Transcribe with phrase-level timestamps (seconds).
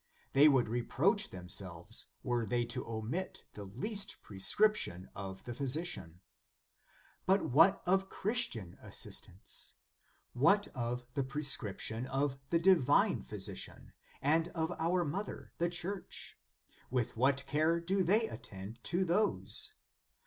[0.33, 6.21] They would reproach themselves, were they to omit the least prescription of the phy sician.
[7.27, 9.75] But what of Christian assistance?
[10.33, 13.91] What of the prescription of the Divine Phy sician,
[14.23, 16.35] and of our Mother, the Church?
[16.89, 19.73] With what care do they attend to those